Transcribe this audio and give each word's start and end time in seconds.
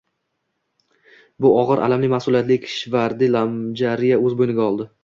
Bu 1.45 1.51
ogʻir, 1.57 1.83
alamli 1.89 2.11
masʼuliyatni 2.15 2.59
Kishvardi 2.65 3.31
Lomjariya 3.39 4.23
oʻz 4.29 4.41
boʻyniga 4.43 4.69
oldi: 4.73 4.93